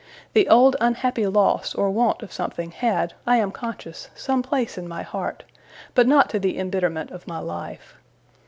The 0.33 0.49
old 0.49 0.75
unhappy 0.81 1.27
loss 1.27 1.75
or 1.75 1.91
want 1.91 2.23
of 2.23 2.33
something 2.33 2.71
had, 2.71 3.13
I 3.27 3.37
am 3.37 3.51
conscious, 3.51 4.09
some 4.15 4.41
place 4.41 4.75
in 4.75 4.87
my 4.87 5.03
heart; 5.03 5.43
but 5.93 6.07
not 6.07 6.27
to 6.31 6.39
the 6.39 6.57
embitterment 6.57 7.11
of 7.11 7.27
my 7.27 7.37
life. 7.37 7.93